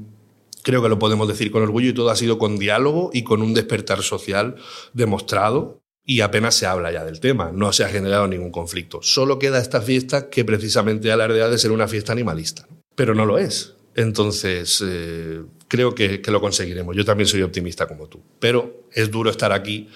[0.63, 3.43] creo que lo podemos decir con orgullo y todo ha sido con diálogo y con
[3.43, 4.55] un despertar social
[4.93, 9.01] demostrado y apenas se habla ya del tema, no se ha generado ningún conflicto.
[9.03, 12.65] Solo queda esta fiesta que precisamente alardea de ser una fiesta animalista,
[12.95, 13.75] pero no lo es.
[13.93, 16.95] Entonces, eh, creo que, lo conseguiremos.
[16.95, 19.89] Yo también soy optimista como tú, pero es duro estar aquí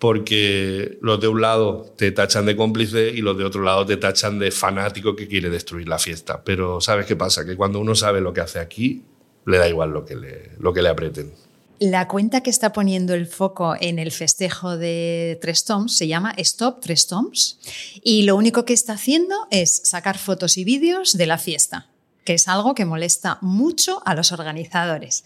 [0.00, 3.96] porque los de un lado te tachan de cómplice y los de otro lado te
[3.96, 6.42] tachan de fanático que quiere destruir la fiesta.
[6.42, 7.46] Pero ¿sabes qué pasa?
[7.46, 9.04] Que cuando uno sabe lo que hace aquí,
[9.46, 11.32] le da igual lo que le, lo que le aprieten.
[11.84, 16.32] La cuenta que está poniendo el foco en el festejo de Tres Toms se llama
[16.38, 17.58] Stop Tres Toms
[18.02, 21.90] y lo único que está haciendo es sacar fotos y vídeos de la fiesta.
[22.24, 25.24] que es algo que molesta mucho a los organizadores.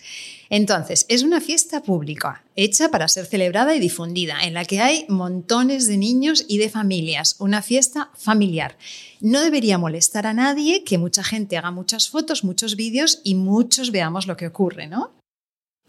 [0.50, 5.06] Entonces, es una fiesta pública, hecha para ser celebrada y difundida, en la que hay
[5.08, 8.76] montones de niños y de familias, una fiesta familiar.
[9.20, 13.92] No debería molestar a nadie que mucha gente haga muchas fotos, muchos vídeos y muchos
[13.92, 15.17] veamos lo que ocurre, ¿no?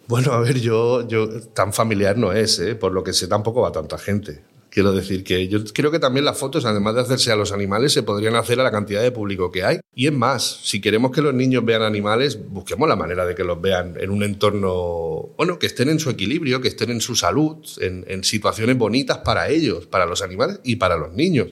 [0.10, 1.06] Bueno, a ver, yo,
[1.54, 2.74] tan familiar no es, ¿eh?
[2.74, 4.42] por lo que sé tampoco va tanta gente.
[4.72, 7.94] Quiero decir que yo creo que también las fotos, además de hacerse a los animales,
[7.94, 9.82] se podrían hacer a la cantidad de público que hay.
[9.94, 13.44] Y es más, si queremos que los niños vean animales, busquemos la manera de que
[13.44, 17.16] los vean en un entorno, bueno, que estén en su equilibrio, que estén en su
[17.16, 21.50] salud, en, situaciones bonitas para ellos, para los animales y para los niños.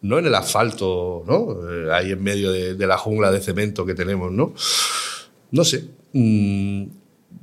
[0.00, 1.58] No en el asfalto, ¿no?
[1.70, 4.54] Eh, ahí en medio de, la jungla de cemento que tenemos, ¿no?
[5.50, 5.84] No sé.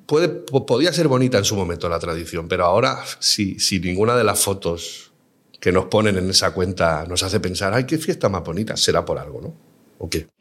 [0.05, 4.23] Puede, podía ser bonita en su momento la tradición, pero ahora, si, si ninguna de
[4.23, 5.11] las fotos
[5.59, 9.03] que nos ponen en esa cuenta nos hace pensar, ay, qué fiesta más bonita, será
[9.03, 9.74] por algo, ¿no?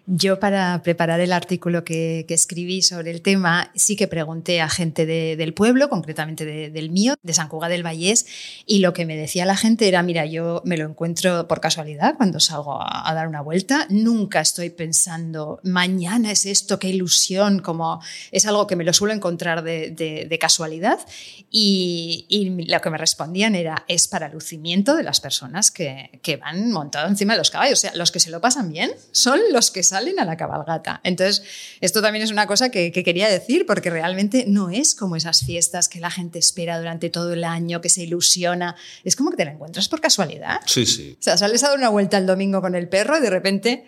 [0.06, 5.06] Yo para preparar el artículo que, escribí sobre el tema sí que pregunté a gente
[5.06, 8.26] del pueblo, concretamente del mío, de San Cugat del Vallés,
[8.66, 12.16] y lo que me decía la gente era, mira, yo me lo encuentro por casualidad
[12.16, 18.02] cuando salgo a, dar una vuelta, nunca estoy pensando, mañana es esto, qué ilusión, como
[18.30, 20.98] es algo que me lo suelo encontrar de, casualidad,
[21.50, 26.10] y, lo que me respondían era, es para lucimiento de las personas que,
[26.42, 29.40] van montados encima de los caballos, o sea, los que se lo pasan bien son
[29.54, 31.00] los que salen a la cabalgata.
[31.04, 31.42] Entonces,
[31.80, 35.88] esto también es una cosa que, quería decir, porque realmente no es como esas fiestas
[35.88, 38.76] que la gente espera durante todo el año, que se ilusiona.
[39.04, 40.60] Es como que te la encuentras por casualidad.
[40.66, 41.16] Sí, sí.
[41.18, 43.84] O sea, sales a dar una vuelta el domingo con el perro y de repente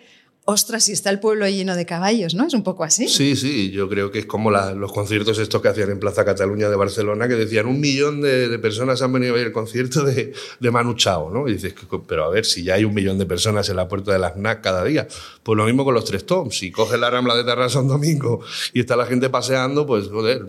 [0.49, 2.47] ostras, si está el pueblo lleno de caballos, ¿no?
[2.47, 3.09] Es un poco así.
[3.09, 6.69] Sí, sí, yo creo que es como los conciertos estos que hacían en Plaza Cataluña
[6.69, 10.31] de Barcelona, que decían un millón de, personas han venido a ver el concierto de,
[10.71, 11.49] Manu Chao, ¿no?
[11.49, 11.75] Y dices,
[12.07, 14.31] pero a ver, si ya hay un millón de personas en la puerta de la
[14.31, 15.05] FNAC cada día,
[15.43, 16.57] pues lo mismo con los tres toms.
[16.57, 18.39] Si coges la Rambla de Terrassa un domingo
[18.71, 20.45] y está la gente paseando, pues joder,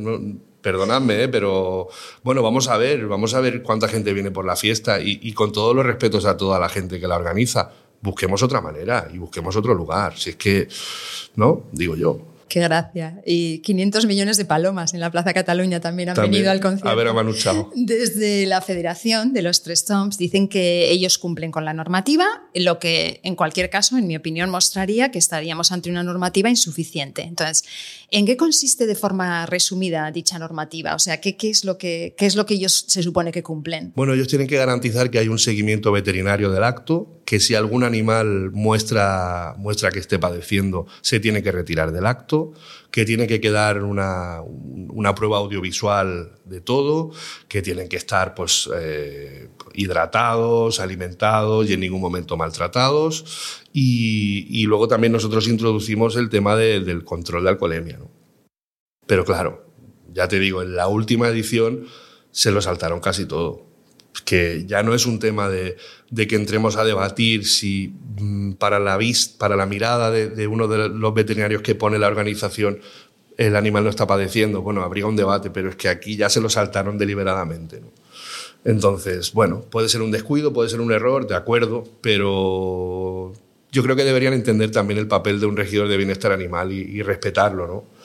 [0.62, 1.28] perdonadme, ¿eh?
[1.28, 1.88] pero
[2.22, 5.50] bueno, vamos a ver, vamos a ver cuánta gente viene por la fiesta y con
[5.50, 9.56] todos los respetos a toda la gente que la organiza busquemos otra manera y busquemos
[9.56, 10.16] otro lugar.
[10.16, 10.68] Si es que,
[11.36, 11.64] ¿no?
[11.72, 12.38] Digo yo.
[12.48, 13.20] Qué gracia.
[13.26, 16.88] Y 500 millones de palomas en la Plaza Cataluña también han venido al concierto.
[16.88, 17.34] A ver a Manu
[17.74, 22.78] Desde la Federación de los Tres Toms dicen que ellos cumplen con la normativa, lo
[22.78, 27.22] que en cualquier caso, en mi opinión, mostraría que estaríamos ante una normativa insuficiente.
[27.22, 27.64] Entonces,
[28.10, 30.94] ¿en qué consiste de forma resumida dicha normativa?
[30.94, 33.42] O sea, ¿qué, qué es, lo que, qué es lo que ellos se supone que
[33.42, 33.92] cumplen?
[33.94, 37.84] Bueno, ellos tienen que garantizar que hay un seguimiento veterinario del acto, que si algún
[37.84, 42.54] animal muestra, muestra que esté padeciendo, se tiene que retirar del acto,
[42.90, 47.10] que tiene que quedar una, una prueba audiovisual de todo,
[47.46, 53.60] que tienen que estar pues, eh, hidratados, alimentados y en ningún momento maltratados.
[53.74, 57.98] Y, y luego también nosotros introducimos el tema del control de alcoholemia.
[57.98, 58.10] ¿no?
[59.06, 59.70] Pero claro,
[60.14, 61.88] ya te digo, en la última edición
[62.30, 63.67] se lo saltaron casi todo
[64.24, 65.76] que ya no es un tema de,
[66.14, 68.98] que entremos a debatir si mm, para la,
[69.38, 72.80] para la mirada de, uno de los veterinarios que pone la organización
[73.36, 74.62] el animal no está padeciendo.
[74.62, 77.80] Bueno, habría un debate, pero es que aquí ya se lo saltaron deliberadamente.
[78.64, 83.32] Entonces, bueno, puede ser un descuido, puede ser un error, de acuerdo, pero
[83.70, 87.00] yo creo que deberían entender también el papel de un regidor de bienestar animal y
[87.02, 87.97] respetarlo, ¿no?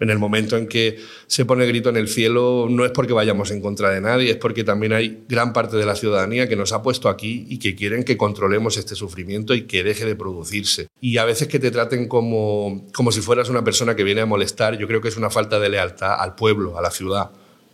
[0.00, 3.12] En el momento en que se pone el grito en el cielo, no es porque
[3.12, 6.56] vayamos en contra de nadie, es porque también hay gran parte de la ciudadanía que
[6.56, 10.16] nos ha puesto aquí y que quieren que controlemos este sufrimiento y que deje de
[10.16, 10.88] producirse.
[11.00, 14.26] Y a veces que te traten como, como si fueras una persona que viene a
[14.26, 17.30] molestar, yo creo que es una falta de lealtad al pueblo, a la ciudad.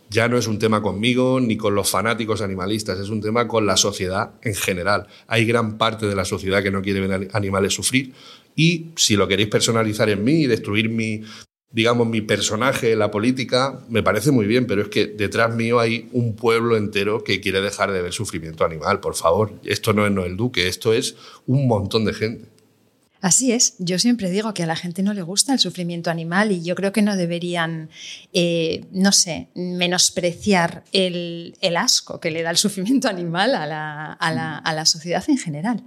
[0.09, 3.65] Ya no es un tema conmigo ni con los fanáticos animalistas, es un tema con
[3.65, 5.07] la sociedad en general.
[5.27, 8.13] Hay gran parte de la sociedad que no quiere ver animales sufrir
[8.55, 11.23] y si lo queréis personalizar en mí y destruir mi,
[11.73, 16.07] digamos, mi personaje, la política, me parece muy bien, pero es que detrás mío hay
[16.13, 19.59] un pueblo entero que quiere dejar de ver sufrimiento animal, por favor.
[19.65, 21.15] Esto no es Noel Duque, esto es
[21.47, 22.53] un montón de gente.
[23.21, 26.51] Así es, yo siempre digo que a la gente no le gusta el sufrimiento animal
[26.51, 27.89] y yo creo que no deberían,
[28.33, 35.23] eh, no sé, menospreciar el, asco que le da el sufrimiento animal a la, sociedad
[35.27, 35.83] en general.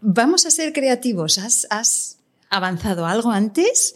[0.00, 2.16] Vamos a ser creativos, ¿has, has
[2.48, 3.94] avanzado algo antes?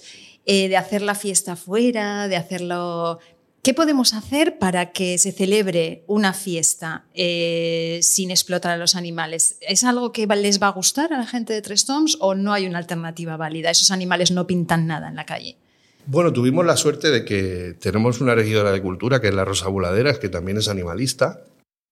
[0.50, 3.18] Eh, de hacer la fiesta fuera, de hacerlo...
[3.62, 9.58] ¿Qué podemos hacer para que se celebre una fiesta eh, sin explotar a los animales?
[9.61, 12.54] ¿Es algo que les va a gustar a la gente de Tres Toms o no
[12.54, 13.70] hay una alternativa válida?
[13.70, 15.58] Esos animales no pintan nada en la calle.
[16.06, 19.68] Bueno, tuvimos la suerte de que tenemos una regidora de cultura, que es la Rosa
[19.68, 21.44] Buladeras, que también es animalista,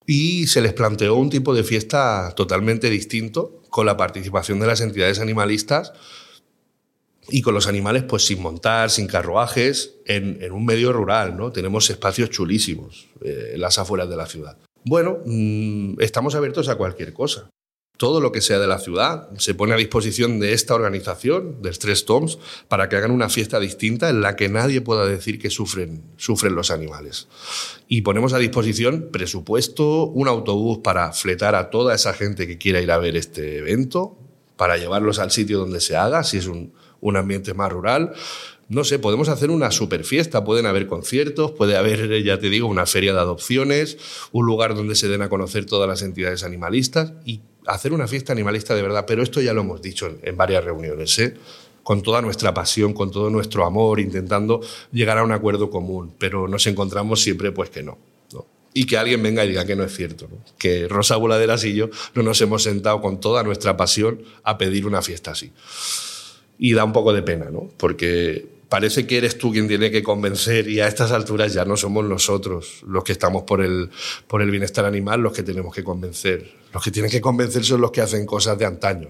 [0.07, 4.81] y se les planteó un tipo de fiesta totalmente distinto, con la participación de las
[4.81, 5.93] entidades animalistas,
[7.29, 11.51] y con los animales pues sin montar, sin carruajes, en, un medio rural, ¿no?
[11.51, 14.57] Tenemos espacios chulísimos eh, en las afueras de la ciudad.
[14.85, 17.49] Bueno, mm, estamos abiertos a cualquier cosa.
[17.97, 21.73] Todo lo que sea de la ciudad se pone a disposición de esta organización, de
[21.73, 22.37] Stress Toms,
[22.67, 26.53] para que hagan una fiesta distinta en la que nadie pueda decir que sufren, sufren
[26.53, 27.27] los animales.
[27.87, 32.81] Y ponemos a disposición presupuesto, un autobús para fletar a toda esa gente que quiera
[32.81, 34.15] ir a ver este evento,
[34.57, 38.13] para llevarlos al sitio donde se haga, si es un, un ambiente más rural.
[38.69, 42.67] No sé, podemos hacer una super fiesta, pueden haber conciertos, puede haber, ya te digo,
[42.67, 43.97] una feria de adopciones,
[44.33, 48.33] un lugar donde se den a conocer todas las entidades animalistas y hacer una fiesta
[48.33, 49.05] animalista de verdad.
[49.07, 51.35] Pero esto ya lo hemos dicho en, varias reuniones, ¿eh?
[51.81, 54.59] con toda nuestra pasión, con todo nuestro amor, intentando
[54.91, 57.97] llegar a un acuerdo común, pero nos encontramos siempre pues que no.
[58.73, 61.89] y que alguien venga y diga que no es cierto, que Rosa Voladeras y yo
[62.15, 65.53] no nos hemos sentado con toda nuestra pasión a pedir una fiesta así
[66.57, 67.69] y da un poco de pena, ¿no?
[67.77, 71.77] Porque parece que eres tú quien tiene que convencer y a estas alturas ya no
[71.77, 73.89] somos nosotros los que estamos por el,
[74.27, 76.51] por el bienestar animal los que tenemos que convencer.
[76.73, 79.09] Los que tienen que convencer son los que hacen cosas de antaño.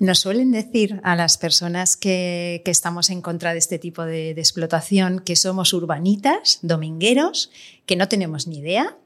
[0.00, 4.34] Nos suelen decir a las personas que, que estamos en contra de este tipo de,
[4.34, 7.52] de explotación que somos urbanitas, domingueros,
[7.86, 8.96] que no tenemos ni idea,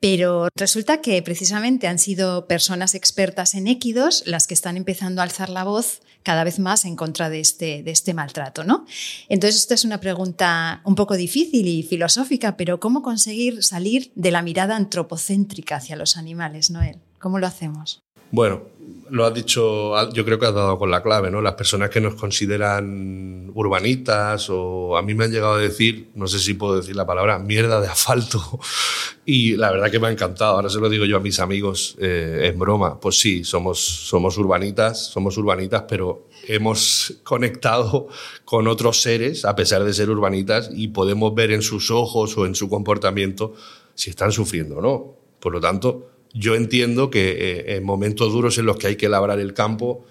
[0.00, 5.24] pero resulta que precisamente han sido personas expertas en équidos las que están empezando a
[5.24, 8.64] alzar la voz cada vez más en contra de este, de este maltrato.
[8.64, 8.86] ¿no?
[9.28, 14.30] Entonces, esta es una pregunta un poco difícil y filosófica, pero ¿cómo conseguir salir de
[14.30, 16.98] la mirada antropocéntrica hacia los animales, Noel?
[17.18, 18.02] ¿Cómo lo hacemos?
[18.30, 18.62] Bueno,
[19.10, 21.40] lo has dicho, yo creo que has dado con la clave, ¿no?
[21.40, 26.28] Las personas que nos consideran urbanitas o a mí me han llegado a decir, no
[26.28, 28.60] sé si puedo decir la palabra, mierda de asfalto.
[29.26, 30.56] Y la verdad que me ha encantado.
[30.56, 32.98] Ahora se lo digo yo a mis amigos eh, en broma.
[32.98, 38.08] Pues sí, somos, somos urbanitas, somos urbanitas, pero hemos conectado
[38.44, 42.46] con otros seres, a pesar de ser urbanitas, y podemos ver en sus ojos o
[42.46, 43.54] en su comportamiento
[43.94, 45.14] si están sufriendo o no.
[45.38, 49.08] Por lo tanto, yo entiendo que eh, en momentos duros en los que hay que
[49.08, 50.04] labrar el campo,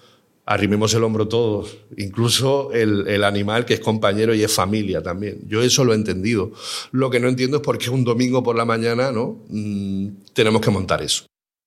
[0.50, 5.40] arrimemos el hombro todos, incluso el, animal que es compañero y es familia también.
[5.46, 6.50] Yo eso lo he entendido.
[6.90, 9.44] Lo que no entiendo es por qué un domingo por la mañana ¿no?
[9.48, 11.24] Mm, tenemos que montar eso.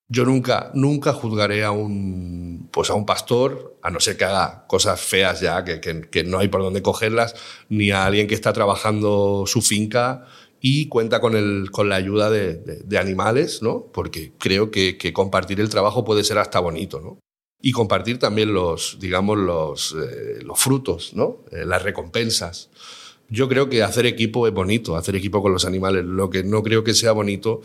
[0.10, 4.66] Yo nunca, nunca juzgaré a un, pues a un pastor, a no ser que haga
[4.68, 7.36] cosas feas ya, que, que no hay por dónde cogerlas,
[7.70, 10.26] ni a alguien que está trabajando su finca
[10.66, 13.88] y cuenta con, el, con la ayuda de, animales, ¿no?
[13.94, 17.02] porque creo que, compartir el trabajo puede ser hasta bonito.
[17.02, 17.20] ¿no?
[17.62, 21.40] Y compartir también los, digamos, los, eh, los frutos, ¿no?
[21.52, 22.70] Eh, las recompensas.
[23.28, 26.06] Yo creo que hacer equipo es bonito, hacer equipo con los animales.
[26.06, 27.62] Lo que no creo que sea bonito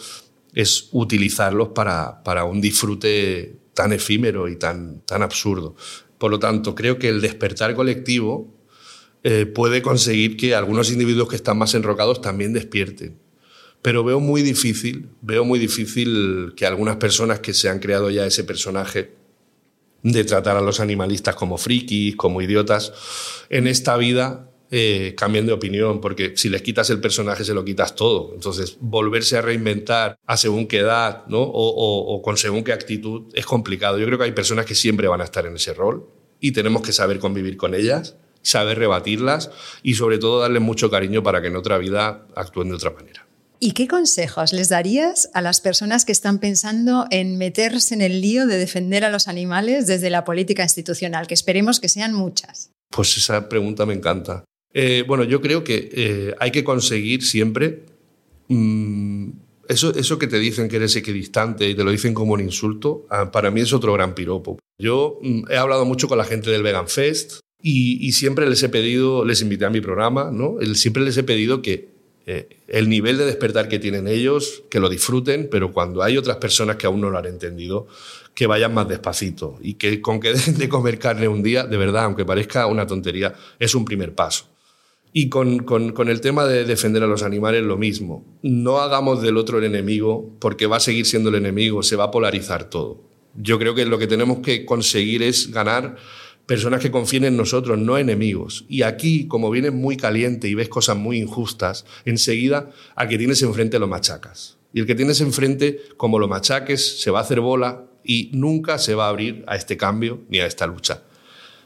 [0.53, 5.77] es utilizarlos para, para un disfrute tan efímero y tan, tan absurdo.
[6.19, 8.58] Por lo tanto, creo que el despertar colectivo
[9.25, 13.19] eh, puede conseguir que algunos individuos que están más enrocados también despierten.
[13.83, 18.27] Pero veo muy difícil, veo muy difícil que algunas personas que se han creado ya
[18.27, 19.13] ese personaje
[20.03, 22.93] de tratar a los animalistas como frikis, como idiotas,
[23.51, 27.65] en esta vida eh, cambien de opinión, porque si les quitas el personaje se lo
[27.65, 28.33] quitas todo.
[28.35, 31.41] Entonces, volverse a reinventar a según qué edad ¿no?
[31.41, 33.99] o, o con según qué actitud es complicado.
[33.99, 36.07] Yo creo que hay personas que siempre van a estar en ese rol
[36.41, 39.51] y tenemos que saber convivir con ellas saber rebatirlas
[39.83, 43.27] y sobre todo darle mucho cariño para que en otra vida actúen de otra manera.
[43.61, 48.21] ¿Y qué consejos les darías a las personas que están pensando en meterse en el
[48.21, 52.71] lío de defender a los animales desde la política institucional, que esperemos que sean muchas?
[52.91, 54.45] Pues esa pregunta me encanta.
[54.73, 57.85] Eh, bueno, yo creo que eh, hay que conseguir siempre
[58.47, 59.31] mm,
[59.69, 63.07] eso, eso que te dicen que eres equidistante y te lo dicen como un insulto,
[63.11, 64.59] ah, para mí es otro gran piropo.
[64.79, 68.69] Yo mm, he hablado mucho con la gente del Vegan Fest, y, siempre les he
[68.69, 70.57] pedido, les invité a mi programa, ¿no?
[70.75, 71.89] Siempre les he pedido que
[72.27, 76.37] eh, el nivel de despertar que tienen ellos, que lo disfruten, pero cuando hay otras
[76.37, 77.89] personas que aún no lo han entendido,
[78.35, 81.77] que vayan más despacito y que con que dejen de comer carne un día, de
[81.77, 84.47] verdad, aunque parezca una tontería, es un primer paso.
[85.13, 88.25] Y con, con, con, el tema de defender a los animales, lo mismo.
[88.43, 92.05] No hagamos del otro el enemigo, porque va a seguir siendo el enemigo, se va
[92.05, 93.03] a polarizar todo.
[93.35, 95.97] Yo creo que lo que tenemos que conseguir es ganar
[96.49, 98.65] personas que confíen en nosotros, no enemigos.
[98.71, 103.43] Y aquí, como vienes muy caliente y ves cosas muy injustas, enseguida al que tienes
[103.43, 104.57] enfrente lo machacas.
[104.73, 108.79] Y el que tienes enfrente, como lo machaques, se va a hacer bola y nunca
[108.79, 111.03] se va a abrir a este cambio ni a esta lucha.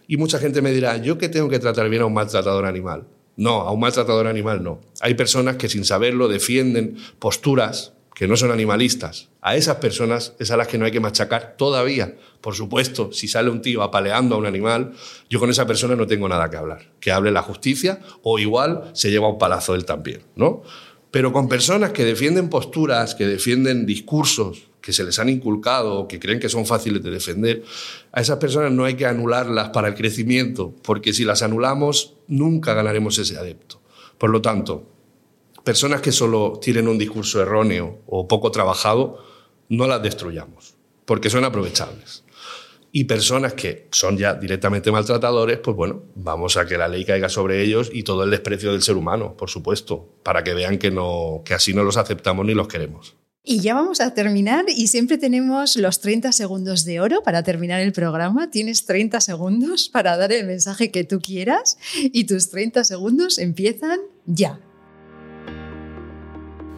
[0.09, 3.07] Y mucha gente me dirá, ¿yo qué tengo que tratar bien a un maltratador animal?
[3.37, 4.81] No, a un maltratador animal no.
[5.01, 10.51] Hay personas que sin saberlo defienden posturas que no son animalistas, a esas personas es
[10.51, 12.17] a las que no hay que machacar todavía.
[12.41, 14.93] Por supuesto, si sale un tío apaleando a un animal,
[15.31, 16.93] yo con esa persona no tengo nada que hablar.
[17.01, 20.63] Que hable la justicia o igual se lleva un palazo él también, ¿no?
[21.11, 26.09] Pero con personas que defienden posturas, que defienden discursos que se les han inculcado o
[26.09, 27.63] que creen que son fáciles de defender,
[28.13, 32.75] a esas personas no hay que anularlas para el crecimiento, porque si las anulamos nunca
[32.75, 33.81] ganaremos ese adepto.
[34.19, 34.92] Por lo tanto,
[35.65, 39.19] personas que solo tienen un discurso erróneo o poco trabajado,
[39.69, 42.25] no las destruyamos, porque son aprovechables.
[42.95, 47.31] Y personas que son ya directamente maltratadores, pues bueno, vamos a que la ley caiga
[47.31, 50.91] sobre ellos y todo el desprecio del ser humano, por supuesto, para que vean que,
[50.91, 53.17] no, que así no los aceptamos ni los queremos.
[53.45, 57.81] Y ya vamos a terminar y siempre tenemos los 30 segundos de oro para terminar
[57.81, 58.51] el programa.
[58.51, 63.99] Tienes 30 segundos para dar el mensaje que tú quieras y tus 30 segundos empiezan
[64.27, 64.61] ya.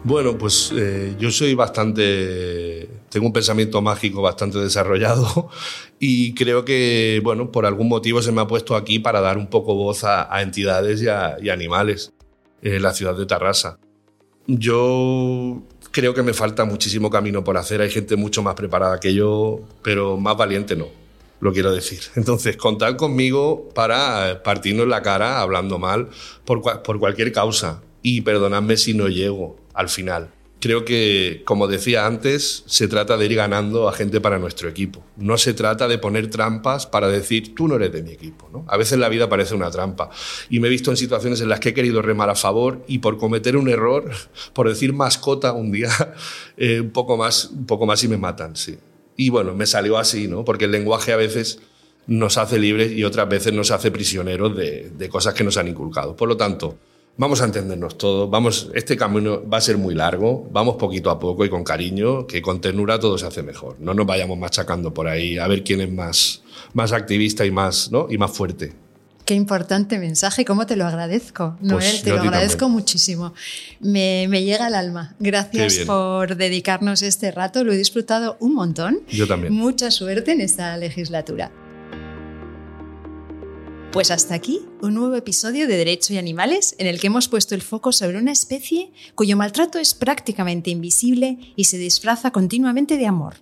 [0.05, 5.49] Bueno, pues eh, yo soy bastante, tengo un pensamiento mágico bastante desarrollado
[5.99, 9.47] y creo que, bueno, por algún motivo se me ha puesto aquí para dar un
[9.47, 12.13] poco voz a, entidades y, a, animales
[12.61, 13.79] en la ciudad de Tarrasa.
[14.45, 17.81] Yo creo que me falta muchísimo camino por hacer.
[17.81, 20.85] Hay gente mucho más preparada que yo, pero más valiente no,
[21.39, 22.01] lo quiero decir.
[22.15, 26.09] Entonces, contad conmigo para partirnos la cara hablando mal
[26.45, 27.81] por, por cualquier causa.
[28.03, 30.29] Y perdonadme si no llego al final
[30.65, 35.05] creo que, como decía antes, se trata de ir ganando a gente para nuestro equipo.
[35.15, 38.49] No se trata de poner trampas para decir, tú no eres de mi equipo.
[38.51, 38.65] ¿no?
[38.67, 40.09] A veces la vida parece una trampa.
[40.49, 42.97] Y me he visto en situaciones en las que he querido remar a favor y
[42.97, 44.09] por cometer un error,
[44.53, 45.91] por decir mascota un día,
[46.57, 48.75] eh, un, poco más, un poco más y me matan, sí.
[49.17, 50.43] Y bueno, me salió así, ¿no?
[50.43, 51.59] Porque el lenguaje a veces
[52.07, 55.67] nos hace libres y otras veces nos hace prisioneros de, de cosas que nos han
[55.67, 56.15] inculcado.
[56.15, 56.75] Por lo tanto,
[57.17, 61.19] vamos a entendernos todos, vamos, este camino va a ser muy largo, vamos poquito a
[61.19, 63.77] poco y con cariño, que con ternura todo se hace mejor.
[63.79, 66.43] No nos vayamos machacando por ahí a ver quién es más,
[66.73, 68.07] más activista y más, ¿no?
[68.09, 68.73] y más fuerte.
[69.25, 73.33] Qué importante mensaje, cómo te lo agradezco, Noel, pues te lo agradezco muchísimo.
[73.79, 75.15] Me, me, llega al alma.
[75.19, 78.99] Gracias por dedicarnos este rato, lo he disfrutado un montón.
[79.07, 79.51] Yo también.
[79.51, 81.51] Mucha suerte en esta legislatura.
[83.95, 87.55] Pues hasta aquí un nuevo episodio de Derecho y Animales en el que hemos puesto
[87.55, 93.07] el foco sobre una especie cuyo maltrato es prácticamente invisible y se disfraza continuamente de
[93.07, 93.35] amor.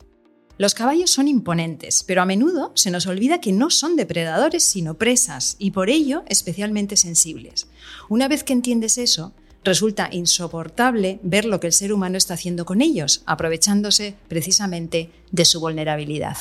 [0.60, 4.94] Los caballos son imponentes, pero a menudo se nos olvida que no son depredadores sino
[4.94, 7.66] presas y por ello especialmente sensibles.
[8.08, 9.34] Una vez que entiendes eso,
[9.64, 15.46] resulta insoportable ver lo que el ser humano está haciendo con ellos, aprovechándose precisamente de
[15.46, 16.38] su vulnerabilidad.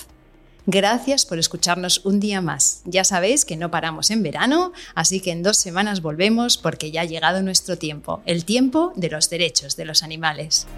[0.67, 2.83] Gracias por escucharnos un día más.
[2.85, 7.01] Ya sabéis que no paramos en verano, así que en dos semanas volvemos porque ya
[7.01, 10.69] ha llegado nuestro tiempo, el tiempo de los derechos de los animales.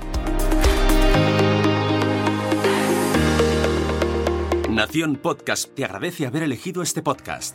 [4.71, 7.55] Nación Podcast te agradece haber elegido este podcast.